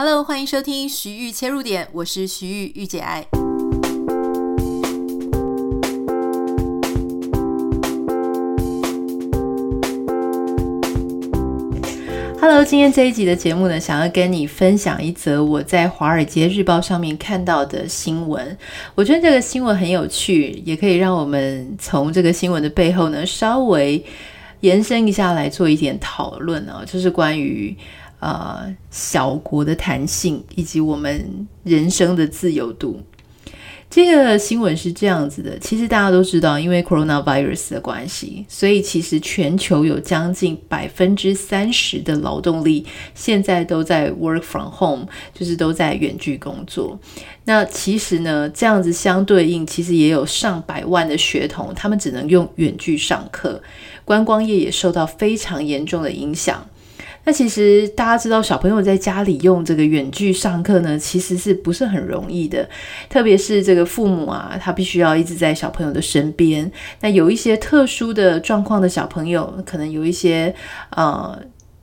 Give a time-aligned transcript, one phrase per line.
[0.00, 3.26] Hello，欢迎收听徐玉切入点，我是徐玉御姐爱。
[12.40, 18.56] Hello，今天这一集的节目呢，想要跟你分享一则我在《华尔街日报》上面看到的新闻。
[18.94, 24.04] 我觉得这个新闻很有趣，也可以让我们从这个新闻的背后呢，稍微
[24.60, 27.76] 延伸一下来做一点讨论啊，就是关于。
[28.20, 33.00] 呃，小国的弹性以及我们人生的自由度。
[33.90, 42.84] 这个新闻是这样子的，其实大家都知道，因为 coronavirus 的关系，所以其实全球有将近百分之三十的劳动力
[43.14, 47.00] 现在都在 work from home，就是都在远距工作。
[47.44, 53.62] 那其实呢，这样子相对应，其实也有上百万的学童，他们只能用远距上课，
[54.04, 56.62] 观光业也受到非常严重的影响。
[57.28, 62.66] 那其实大家知道，小朋友在家里用这个远距上课呢，其实是不是很容易的？
[63.10, 66.72] 特别是这个父母啊，他必须要一直在小朋友的身边。
[67.02, 70.54] 那有一些特殊的状况的小朋友，可能有一些
[70.96, 71.38] 呃。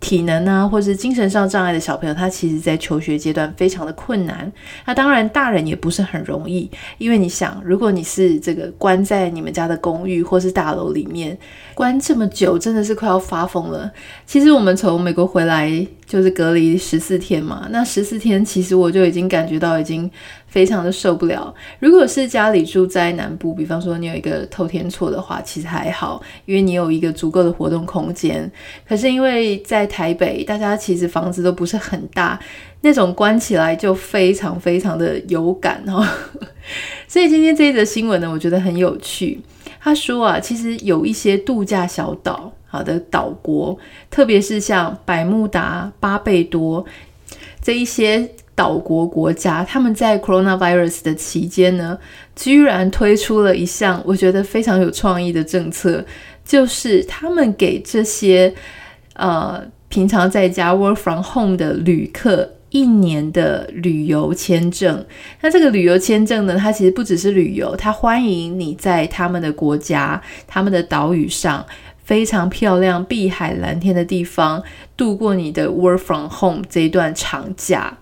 [0.06, 4.52] 体能啊，或是精神上障碍的小朋友，他其实在求学阶段非常的困难。
[4.86, 11.36] 那当然，大人也不是很容易，因为你想，如果你是这个关在你们家的公寓或是大楼里面，
[11.74, 13.92] 关这么久，真的是快要发疯了。
[14.28, 15.72] 其实我们从美国回来
[16.06, 20.12] 就是隔离十四天嘛，那十四天其实我就已经感觉到已经。
[20.56, 21.54] 非常的受不了。
[21.80, 28.50] 如果是家里住在南部，比方说你有一个透天厝的话，其实还好，因为你有一个足够的活动空间。
[28.88, 32.40] 可是因为在台北，大家其实房子都不是很大，
[32.80, 36.08] 那种关起来就非常非常的有感哦。
[37.06, 39.42] 所以今天这一则新闻呢，我觉得很有趣。
[39.82, 43.78] 他说啊，其实有一些度假小岛，好的岛国，
[44.10, 46.86] 特别是像百慕达、巴贝多
[47.62, 48.30] 这一些。
[48.56, 52.00] 岛国国家，他们在 coronavirus 的期间呢，
[52.36, 56.04] 居然推出了一项我觉得非常有创意的政策，
[56.46, 58.54] 就是他们给这些
[59.16, 65.06] 呃平常在家 work from home 的旅客一年的旅游签证。
[65.42, 71.66] 那这个旅游签证呢，它其实不只是旅游，它欢迎你在他们的国家、他们的岛屿上
[72.04, 74.64] 非常漂亮、碧海蓝天的地方
[74.96, 77.98] 度过你的 work from home 这一段长假。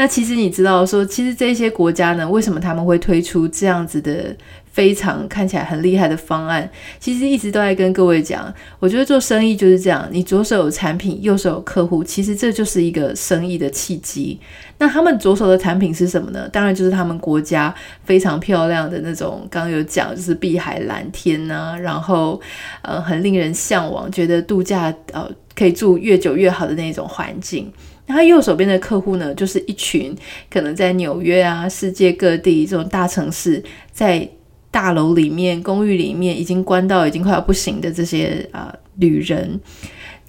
[0.00, 4.34] 那其实你知道说，其实这些国家呢，为什么他们会推出这样子的
[4.72, 6.66] 非常看起来很厉害的方案？
[6.98, 14.40] 其实一直都在跟各位讲，我觉得做生意就是这样，你左手有产品，右手有客户，其实这就是一个生意的契机。
[14.78, 16.48] 那他们左手的产品是什么呢？
[16.48, 22.40] 当然就是他们国家非常漂亮的那种，刚刚有讲就是碧海蓝天呐、然后
[22.80, 27.70] 呃很令人向往，觉得度假呃可以住越久越好的那种环境。
[28.10, 30.14] 他右手边的客户呢，就是一群
[30.50, 33.62] 可能在纽约啊、世界各地这种大城市，
[33.92, 34.28] 在
[34.70, 39.58] 大楼里面、公寓里面已经关到已经快要不行的这些啊、呃、旅人。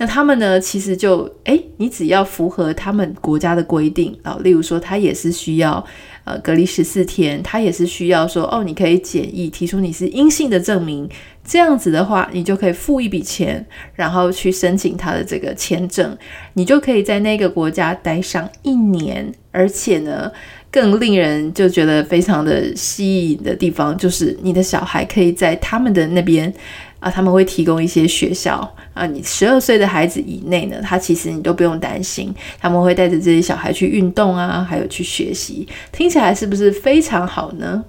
[0.01, 5.85] 那他们呢，其实就诶，你只要符合他们国家的规定啊，例如说他也是需要。
[6.23, 11.09] 呃，隔离十四天，他也是需要说哦，你可以检疫，提出你是阴性的证明，
[11.43, 16.15] 这样子的话，你就可以付一笔钱，然后去申请他的这个签证，
[16.53, 20.31] 你就可以在那个国家待上一年，而且呢，
[20.69, 26.53] 更令人就觉得非常的吸引的地方，就是你的小孩可以在他们的那边。
[27.01, 28.57] 啊，他们会提供一些学校
[28.93, 37.83] 啊，你十二岁的孩子以内呢，他其实你都不用担心，他们会带着这些小孩去运动啊，还有去学习，听起来是不是非常好呢？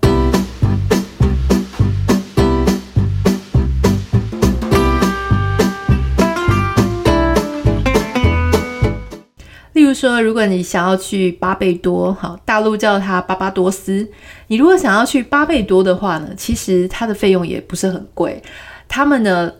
[9.74, 14.08] 例如说，如果你想要去巴贝多，好，大陆叫它巴巴多斯，
[14.46, 18.42] 你如果想要去巴贝多的话呢，其实它的费用也不是很贵。
[18.92, 19.50] 他们呢，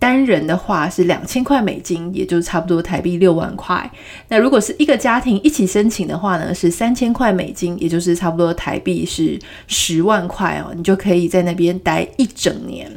[0.00, 3.88] 单人的话是两千块美金，也就差不多台币六万块。
[4.26, 9.38] 那如果是一个家庭一起申请的话呢，是三千块美金，也就是差不多台币是
[9.68, 10.74] 十万块哦。
[10.74, 12.90] 你就可以在那边待一整年。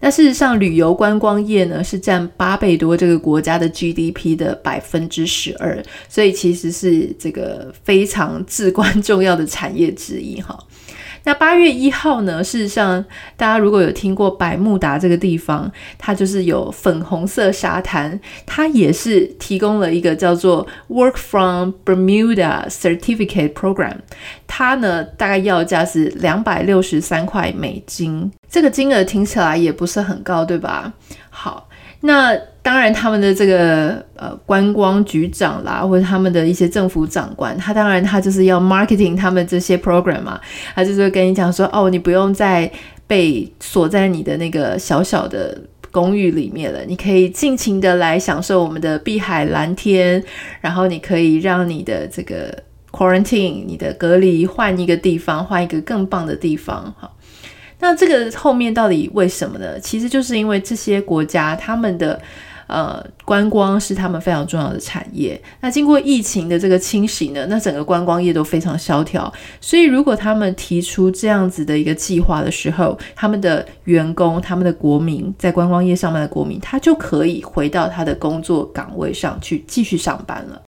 [0.00, 10.58] 那事实上，旅游观光业呢是占八倍多这个国家的 GDP 的百分之十二，所以其实是这个非常至关重要的产业之一哈。
[11.26, 12.42] 那八月一号呢？
[12.42, 13.04] 事实上，
[13.36, 15.68] 大家如果有听过百慕达这个地方，
[15.98, 23.96] 它就是有粉红色沙滩，它也是提供了一个叫做 Work from Bermuda Certificate Program。
[24.46, 30.92] 它呢，大概要价是两百六十三块美金，这个金额听起来也不是很高，对吧？
[31.28, 31.68] 好。
[32.00, 40.40] 那当然，他们的这个呃观光局长啦，或者他们的一些政府长官，他当然他就是要 marketing 他们这些 program 嘛，
[40.74, 42.68] 他就是跟你讲说，哦，你不用再
[43.06, 45.56] 被锁在你的那个小小的
[45.92, 50.20] 公寓里面了，你可以尽情的来享受我们的碧海蓝天，
[50.60, 52.52] 然后你可以让你的这个
[52.90, 57.12] quarantine 你的隔离换一个地方，换一个更棒的地方，好。
[57.78, 59.78] 那这个后面到底为什么呢？
[59.78, 62.20] 其实就是因为这些国家他们的
[62.66, 65.40] 呃观光是他们非常重要的产业。
[65.60, 69.32] 那经过疫情的这个清洗呢，那整个观光业都非常萧条。
[69.60, 80.62] 所以如果他们提出这样子的一个计划的时候，他们的员工、他们的国民在观光业上班的国民，他就可以回到他的工作岗位上去继续上班了。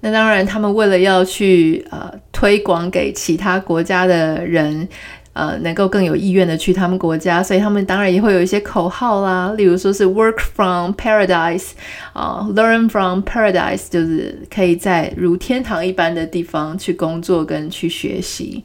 [0.00, 4.88] 那当然，他们为了要去呃推广给其他国家的人。
[5.32, 11.70] 呃，能够更有意愿的去他们国家，所以他们当然也会有一些口号啦，例如说是 “Work from Paradise”
[12.12, 18.62] 啊，呃，“Learn from Paradise” 就是可以在如天堂一般的地方去工作跟去学习。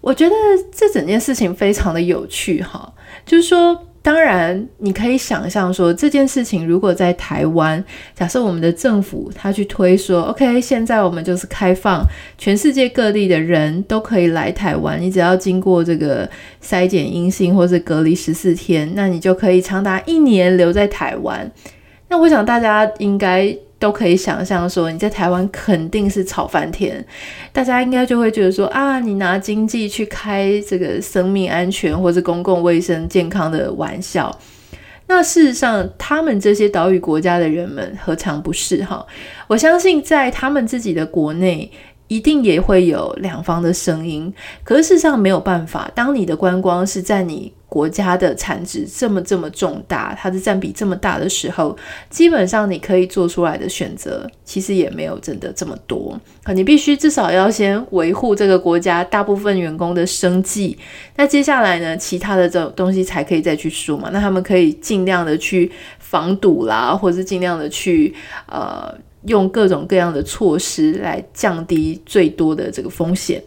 [0.00, 0.34] 我觉得
[0.72, 2.92] 这整件事情非常的有趣哈，
[3.24, 3.84] 就是说。
[4.00, 7.84] 当然，你可以想象说，这件事情如果在台湾，
[8.14, 12.02] 假设我们的政府他去推说，OK，现在我们就是开放，
[12.38, 16.28] 全世界各地的人都可以来台湾，你只要经过这个
[16.62, 21.50] 筛检阴性或是隔离十四天，那你就可以长达一年留在台湾。
[22.08, 23.54] 那我想大家应该。
[23.78, 27.04] 都可以想象说，你在台湾肯定是吵翻天，
[27.52, 34.36] 大家应该就会觉得说啊，你拿经济去开这个生命安全或者公共卫生健康的玩笑。
[35.06, 39.06] 那事实上，他们这些岛屿国家的人们何尝不是哈？
[39.46, 41.70] 我相信在他们自己的国内。
[42.10, 44.32] 一定也会有两方的声音，
[44.64, 45.90] 可是事实上没有办法。
[45.94, 51.76] 当你的观光是在你国家的产值这么这么重大，它的占比这么大的时候，
[52.10, 56.18] 基本上你可以做出来的选择，其实也没有真的这么多。
[56.42, 60.76] 可你必须至少要先维护这个国家大部分员工的生计，
[61.16, 64.10] 那接下来呢，其他的这种东西才可以再去说嘛。
[64.12, 68.14] 那他们可以尽量的去防堵啦，或者是尽量的去
[68.46, 68.92] 呃。
[69.24, 73.42] 用各种各样的措施来降低最多的这个风险。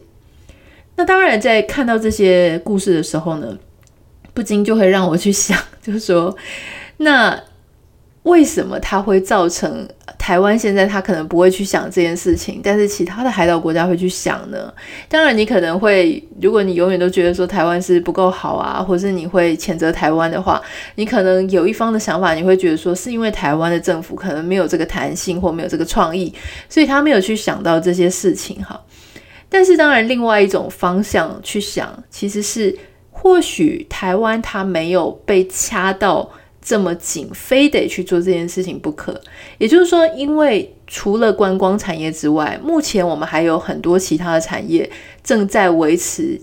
[0.97, 3.57] 那当然，在看到这些故事的时候呢，
[4.33, 6.35] 不禁就会让我去想， 就是说，
[6.97, 7.39] 那。
[8.23, 9.89] 为什么它会造成
[10.19, 14.71] 台湾现在他可能不会去想这件事情，但是其他的海岛国家会去想呢？
[15.09, 20.61] 当然，你可能会，如果你永远都觉得说台湾是不够好啊，或是你会谴责台湾的话，
[20.93, 26.31] 你可能有一方的想法，你会觉得说是因为台湾的政府可能没有这个弹性或没有这个创意，
[26.69, 28.79] 所以他没有去想到这些事情哈。
[29.49, 32.77] 但是当然，另外一种方向去想，其实是
[33.21, 36.29] 或许台湾它没有被掐到。
[36.63, 39.19] 这么紧，非得去做这件事情不可。
[39.57, 44.87] 也就是说，因为除了观光产业之外，目前我们还有很多其他的产业
[45.23, 46.39] 正在维持、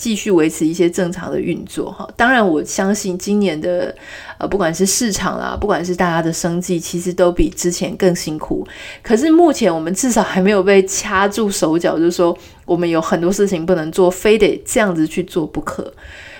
[0.00, 1.92] 继续维持一些正常的运作。
[1.92, 3.94] 哈，当然，我相信今年的
[4.38, 8.66] 呃，不管是市场啦，不管是大家的生计，其实都比之前更辛苦。
[9.02, 15.92] 可是目前我们至少还没有被掐住手脚，就是说我们有很多事情不能做，非得这样子去做不可。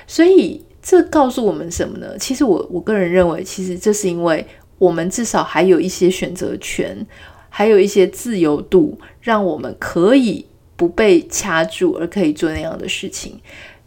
[0.07, 0.65] 所以。
[0.83, 2.17] 这告诉我们什么呢？
[2.19, 4.45] 其实我我个人认为，其实这是因为
[4.79, 7.07] 我们至少还有一些选择权，
[7.51, 10.43] 还有一些自由度，让我们可以
[10.81, 13.39] 不被掐住，而可以做那样的事情。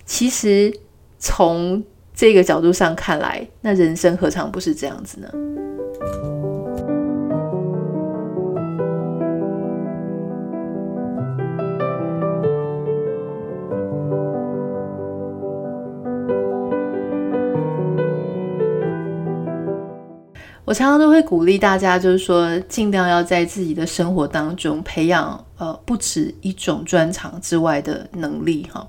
[0.06, 0.72] 其实
[1.18, 1.84] 从
[2.14, 5.28] 这个角度上看来，那人生何尝不是这样子呢？
[20.74, 28.84] 我常常都会鼓励大家，就是说，尽量要在自己的生活当中培养呃不止一种专长之外的能力哈。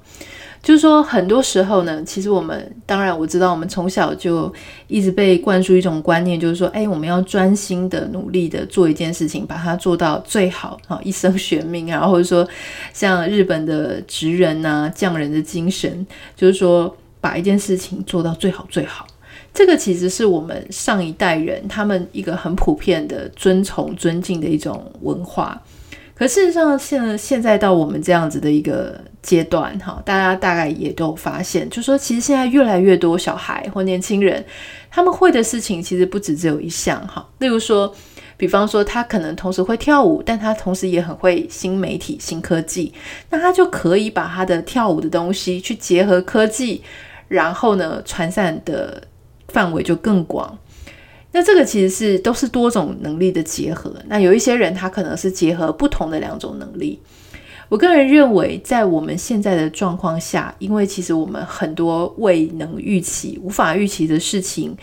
[0.62, 4.50] 就是说，很多时候呢，其实我们当然我知道，我们从小就
[4.86, 12.48] 一直被灌输一种观念，就是说，哎，我们要专心的努力的做一件事情，把它做到最好啊，一生悬命啊，或者说
[12.94, 19.06] 像日本的职人呐、匠人的精神，就是说把一件事情做到最好最好。
[19.54, 25.62] 这个其实是我们上一代人他们一个很普遍的尊崇、尊敬的一种文化。
[26.16, 34.44] 可事实上，现现在到我们这样子的一个阶段，哈，大家大概也都发现，就说，其实现在越来越多小孩或年轻人，
[34.90, 37.28] 他们会的事情其实不止只有一项，哈。
[37.38, 37.92] 例如说，
[38.36, 42.92] 比方说，他可能同时会跳舞，但他同时也很会新媒体、新科技，
[43.30, 46.82] 那他就可以把他的跳舞的东西去结合科技，
[47.26, 49.02] 然后呢，传散的。
[49.54, 50.58] 范围就更广。
[51.30, 53.90] 那这个其实是都是多种能力的结合。
[54.08, 57.00] 那有一些人他可能是结合不同的两种能力。
[57.70, 64.76] 我个人认为，在我们现在的状况下，因为其实我们很多未能预期、无法预期的事情，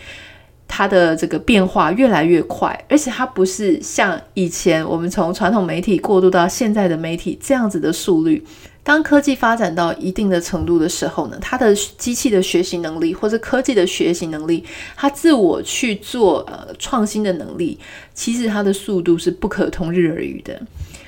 [0.66, 8.44] 它的这个变化越来越快，而且它不是像以前我们从传统媒体过渡到现在的媒体这样子的速率。
[8.84, 14.64] 当科技发展到一定的程度的时候呢，它的机器的学习能力或者科技的学习能力，
[14.96, 17.78] 它自我去做呃创新的能力，
[18.12, 20.60] 其实它的速度是不可同日而语的。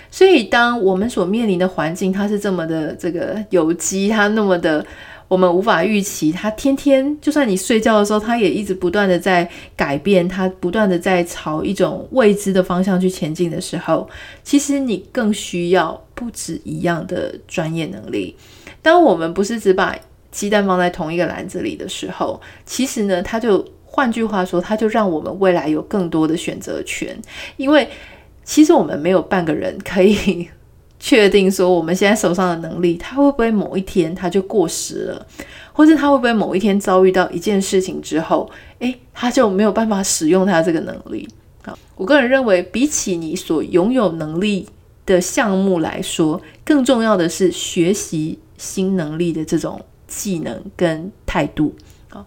[0.09, 4.87] 所以，当我们所面临的环境，它是这么的这个有机，它那么的
[5.27, 14.09] 我们无法预期，它天天就算你睡觉的时候，它也一直不断的在改变，它不断的在朝一种未知的方向去前进的时候，
[14.45, 18.37] 其实你更需要不止一样的专业能力。
[18.83, 19.97] 当我们不是只把
[20.31, 27.17] 鸡蛋放在同一个篮子里的时候，其实呢，它就换句话说，它就让我们未来有更多的选择权，
[27.57, 27.89] 因为。
[28.47, 30.47] 其实我们没有半个人可以
[31.01, 35.27] 确定说，我们现在手上的能力，他会不会某一天他就过时了，
[35.73, 41.27] 或是他会不会某一天遭遇到一件事情之后，诶，他就没有办法使用他这个能力。
[41.63, 44.69] 好，我个人认为，比起你所拥有能力
[45.07, 51.75] 的项目来说，更重要的是学习新能力的这种技能跟态度。
[52.11, 52.25] 啊，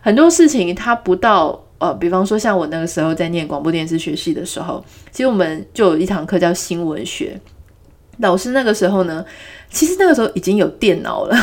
[0.00, 1.62] 很多事情它不到。
[1.78, 7.38] 呃，比方说像我那个时候在念广播电视学系的时候，其实我们就有一堂课叫新闻学。
[8.20, 9.22] 老师那个时候呢，
[9.68, 11.36] 其实那个时候已经有电脑了，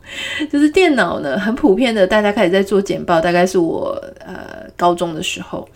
[0.52, 5.66] 就是电脑呢很普遍的，大家开始在做简报，大概是我呃高中的时候。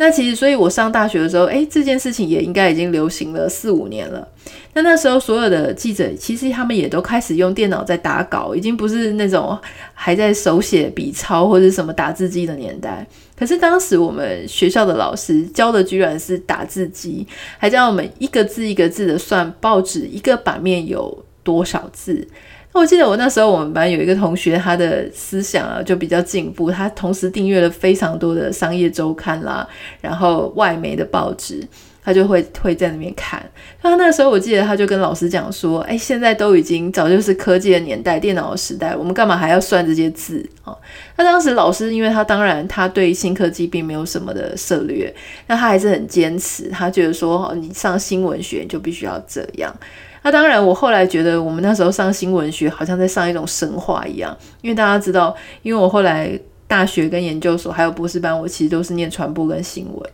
[0.00, 4.26] 那其实，所以我上大学的时候，诶，这件事情也应该已经流行了四五年了。
[4.72, 9.58] 那那时候，所有的记者其实他们也都开始用电脑在打稿，已经不是那种
[9.92, 13.06] 还在手写笔抄或者什么打字机的年代。
[13.38, 17.26] 可是当时我们学校的老师教的居然是打字机，
[17.58, 22.26] 还教我们一个字一个字的算报纸一个版面有多少字。
[22.72, 29.68] 我记得我那时候我们班有一个同学，他的思想啊就比较进步，他同时订阅了非常多的商业周刊啦，
[30.00, 31.62] 然后外媒的报纸，
[32.02, 33.44] 他就会会在那边看。
[33.82, 40.72] 他那时候我记得他就跟老师讲说：“哎，现在都已经早就是科技的年代，电脑的时代，我们干嘛还要算这些字啊？”
[41.18, 45.12] 那当时老师因为他当然他对新科技并没有什么的涉猎，
[45.48, 49.74] 那他还是很坚持，他觉得说：“哦，你上新闻学就必须要这样。”
[50.22, 60.10] 那当然，我后来觉得我们那时候上新闻学好像在上一种神话一样，因为大家知道，因为我后来大学跟研究所还有博士班，我其实都是念传播跟新闻。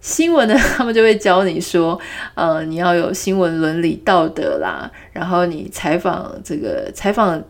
[0.00, 1.98] 新闻呢，他们就会教你说，
[2.34, 7.42] 呃，你要有新闻伦理道德啦，然后你采访这个采访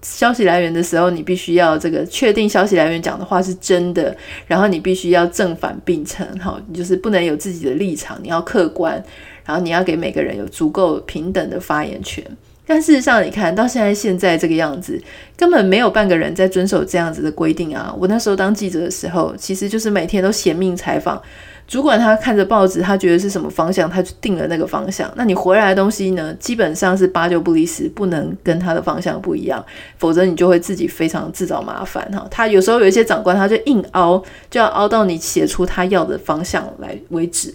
[0.00, 9.02] 消息来源的时候，你必须要这个确定消息来源讲的话是真的，然后你必须要正反并陈，哈，你就是不能有自己的立场，你要客观。
[9.44, 12.24] 然后你要给每个人有足够平等的发言权，
[12.66, 14.98] 但事实上，你看到现在现在这个样子，
[15.36, 17.94] 根本没有半个人在遵守这样子的规定啊！
[17.98, 21.20] 我那时候当记者的时候，其实就是每天都写命采访，
[21.68, 25.12] 主管他看着报纸，他觉得是什么方向，他就定了那个方向。
[25.14, 29.62] 那你回来的东西呢，基本上是八九不离十，不能跟他的方向不一样，
[29.98, 32.26] 否则你就会自己非常自找麻烦哈。
[32.30, 37.54] 他有时候有一些长官，他就硬凹，就要凹到你写出他要的方向来为止。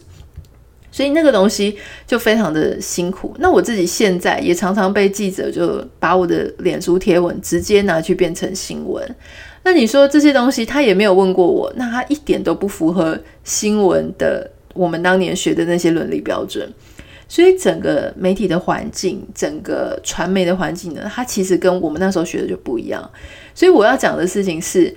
[0.99, 3.33] 所以那个东西就非常的辛苦。
[3.39, 9.15] 那我自己现在也常常被记者就把我的脸书贴文直接拿去变成新闻。
[9.63, 16.69] 那你说这些东西他也没有问过我，那他一点都不符合新闻的我们当年学的那些伦理标准。
[17.29, 23.09] 所以整个媒体的环境，整个传媒的环境呢，它其实跟我们那时候学的就不一样。
[23.55, 24.93] 所以我要讲的事情是，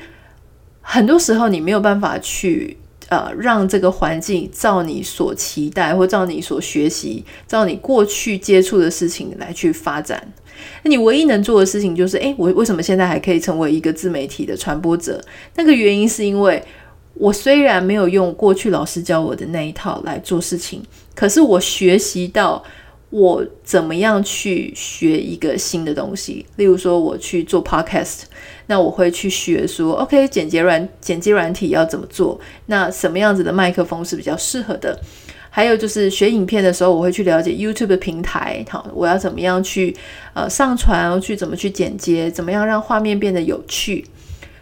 [0.81, 2.77] 很多时候你没有办法去。
[3.13, 10.33] 呃，让这个环境照你所期待，或照你所学习，照你过去接触的事情来去发展。
[10.83, 15.23] 那你唯一能做的事情就是，诶，我为什么现在还可以成为一个自媒体的传播者？
[15.57, 16.63] 那个原因是因为
[17.13, 20.83] 我虽然没有用过去老师教我的那一套来做事情，
[21.15, 22.65] 可是我学习到。
[23.11, 26.47] 我怎么样去学一个新的东西？
[26.57, 28.23] 例如说，我去做 podcast，
[28.73, 32.41] 那我会去学说，OK，剪辑软剪辑软体要怎么做？
[32.65, 34.99] 那什么样子的麦克风是比较适合的？
[35.51, 39.95] 还有就是学影片的时候，我会去了解 YouTube 的平台，好，我要怎么样去
[40.33, 44.07] 呃上传，去怎么去剪接，怎么样让画面变得有趣。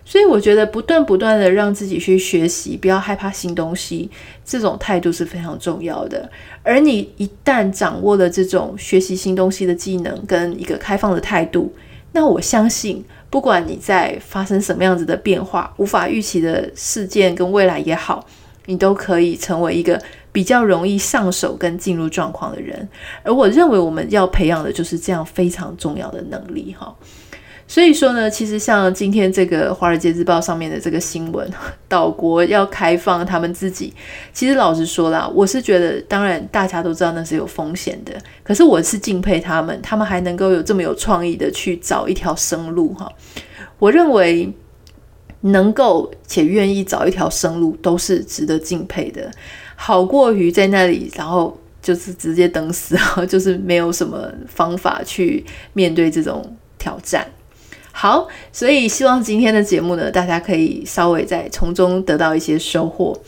[0.05, 4.11] 所以我觉得不断不断的让自己去学习，不要害怕新东西，
[4.45, 6.29] 这种态度是非常重要的。
[6.64, 11.73] 而你一旦掌握了这种学习新东西的技能跟一个开放的态度，
[12.11, 18.27] 那我相信不管你在发生什么样子的变化，无法预期的事件跟未来也好，
[18.67, 22.89] 你都可以成为一个比较容易上手跟进入状况的人。
[23.23, 26.95] 而我认为我们要培养的就是这样非常重要的能力，哈。
[27.71, 31.49] 所以说呢，其实像今天这个《华尔街日报》上面的这个新闻，
[31.87, 33.95] 岛国要开放他们自己。
[34.33, 38.12] 其实老实说啦，我是觉得，当然大家都知道那是有风险的，
[38.43, 43.09] 可是我是敬佩他们，他们还能够有这么有创意的去找一条生路哈。
[43.79, 44.53] 我认为
[45.43, 49.31] 能够且愿意找一条生路，都是值得敬佩的，
[49.77, 57.25] 好过于在那里然后就是直接等死啊，就是没有什么方法去面对这种挑战。
[57.92, 63.18] 好，所以希望今天的节目呢，大家可以稍微在从中得到一些收获。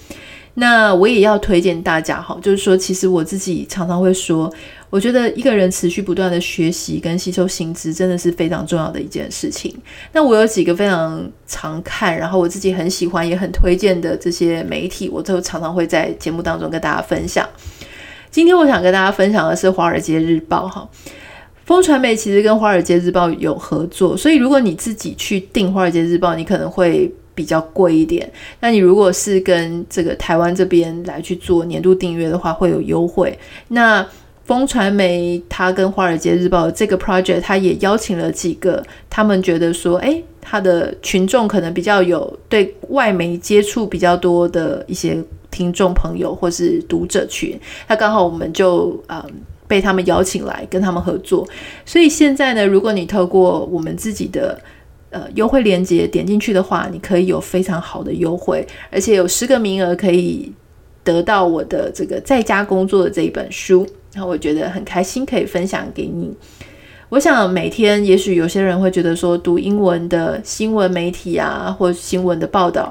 [0.54, 4.52] 那我也要推荐大家哈，就是说，其实我自己常常会说，
[4.90, 9.74] 我觉得一个人持续不断的学习跟吸收新知，真的是非常重要的一件事情。
[10.12, 17.48] 那我有几个非常常看，然后我自己很喜欢也很推荐的这些媒体，我都常常会在节目当中跟大家分享。
[18.30, 20.86] 今天我想跟大家分享的是《华尔街日报》哈。
[21.72, 28.30] 风传媒其实跟《华尔街日报》有合作，所以如果你自己去订《华尔街日报》，你可能会比较贵一点。
[28.60, 33.38] 那你如果是跟这个台湾这边来去做年度订阅的话，会有优惠。
[33.68, 34.06] 那
[34.44, 45.16] 风传媒它跟《华尔街日报》这个 project，它也邀请了几个他们觉得说，诶，他的群众可能比较有对外媒接触比较多的一些
[45.50, 49.24] 听众朋友或是读者群，那刚好我们就嗯。
[49.72, 51.48] 被他们邀请来跟他们合作，
[51.86, 54.60] 所以现在呢，如果你透过我们自己的
[55.08, 60.52] 呃优惠链接点进去的话，你可以有非常好的优惠，而且有十个名额可以
[61.02, 66.30] 得到我的这个在家工作的这一本书，然后我觉得很开心可以分享给你。
[67.08, 72.86] 我想每天也许有些人会觉得说读英文的新闻媒体啊，或新闻的报道。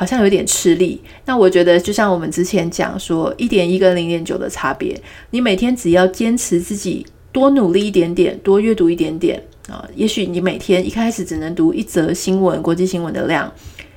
[0.00, 0.98] 好像有点吃力。
[1.26, 9.38] 那我觉得，就像我们之前讲说，一点一跟零点九的差别，你每天只要坚持自己多努力一点点，多阅读一点点
[9.68, 13.52] 啊，也许你每天一开始只能读一则新闻、国际新闻的量，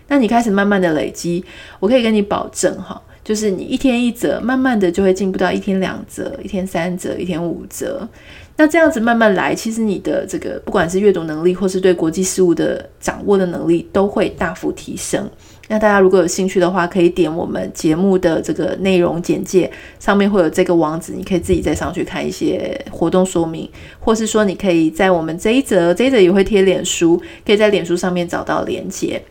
[0.10, 1.42] 那你开始慢慢的累积，
[1.80, 8.06] 我可以跟你保证哈，就是你一天一则，慢慢的就会进步到一天两则、一天三则、一天五则。
[8.58, 15.28] 那这样子慢慢来，其实你的这个不管是阅读能力，或是对国际事务的掌握的能力，都会大幅提升。
[15.70, 29.22] 那大家如果有兴趣的话，可以点我们节目的这个内容简介，上面会有这个网址，你可以自己再上去看一些活动说明，或是说你可以在我们这一则，这一则也会贴脸书，可以在脸书上面找到连接。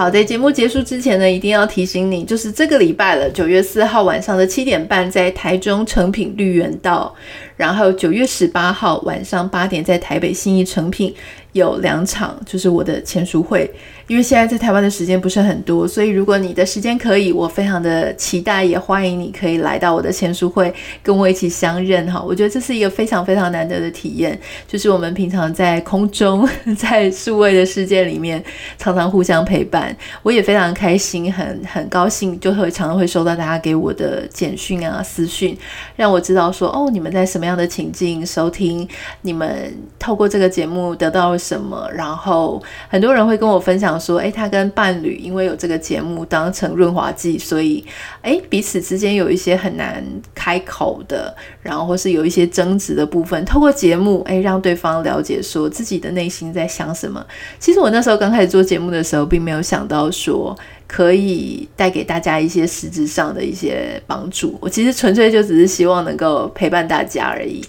[0.00, 7.14] 好，在节目结束之前呢，一定要提醒你，就是这个礼拜了，九月四号晚上的七点半，在台中诚品绿园道，
[7.54, 11.14] 然后九月十八号晚上八点，在台北新义诚品。
[11.52, 13.70] 有两场，就是我的签书会。
[14.06, 22.20] 因为现在在台湾的时间不是很多，所以如果你的时间可以，我非常的期待，也欢迎你可以来到我的签书会，跟我一起相认哈。
[22.20, 24.36] 我觉得这是一个非常非常难得的体验，
[24.66, 28.42] 就是我们平常在空中， 在数位的世界里面，
[28.78, 29.96] 常常互相陪伴。
[30.24, 35.56] 我也非常开心，很很高兴，就会常常会收到大家给我的简讯啊、私讯，
[35.94, 38.88] 让我知道说，哦，你们在什么样的情境收听，
[39.22, 41.38] 你们透过这个节目得到。
[41.40, 41.90] 什么？
[41.94, 47.82] 然后很多人会跟我分享说，诶，他跟伴侣因为有这个节目当成润滑剂，所以
[48.20, 57.24] 诶，彼此之间有一些很难开口的，然后或是有一些争执的部分，透过节目，诶，让对方了解说自己的内心在想什么。
[57.58, 60.54] 其实我那时候刚开始做节目的时候，并没有想到说
[60.86, 64.58] 可以带给大家一些实质上的一些帮助。
[64.60, 67.64] 我其实纯粹就只是希望能够陪伴大家而已。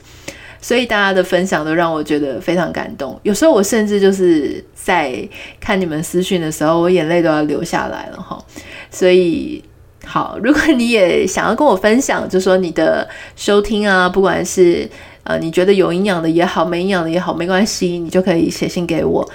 [0.61, 5.27] 所以大家的分享都让我觉得非常感动，有时候我甚至就是在
[5.59, 8.37] 看你们私讯的时候，我眼泪都要流下来了哈。
[8.91, 9.63] 所以
[10.05, 14.87] 好，如果你也想要跟我分享，就说你的收听啊，不管是
[15.23, 19.27] 呃你觉得有营养的也好，没营养的也好，没关系，你就可以写信给我。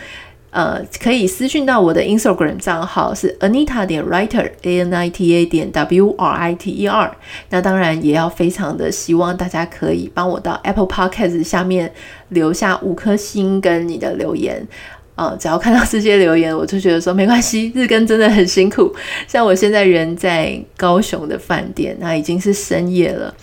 [0.56, 6.70] 呃，可以私讯到我的 Instagram 账号是 Anita 点 Writer，A N I T A 点 W R I T
[6.70, 7.14] E R。
[7.50, 11.92] 那当然也要非常的希望大家可以帮我到 Apple Podcast 下面
[12.30, 14.66] 留下五颗星跟你的留言。
[15.16, 18.90] 呃，只要看到这些留言，我就觉得说没关系，日更真的很辛苦。
[19.28, 23.34] 像我现在人在高雄的饭店，那已经是深夜了。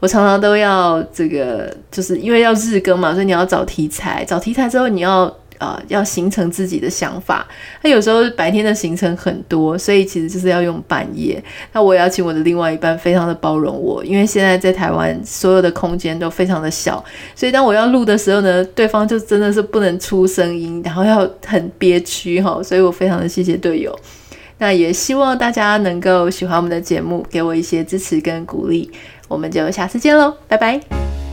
[0.00, 5.32] 我常常都要这个，就是因为要日更嘛，所以你要找题材，找题材之后你要。
[5.58, 7.46] 呃，要形成自己的想法。
[7.82, 11.42] 他有时候白天的行程很多，所以其实就是要用半夜。
[11.72, 17.02] 那我也要请我的另外一半非常的包容我，因为现在在台湾所有的空间都非常的小，
[17.34, 22.62] 所以当我要录的时候呢，对方就真的是不能出声音，然后要很憋屈哈。
[22.62, 23.96] 所以我非常的谢谢队友。
[24.58, 28.90] 那也希望大家能够喜欢我们的节目，给我一些支持跟鼓励。
[29.28, 31.25] 我们就下次见喽，拜拜。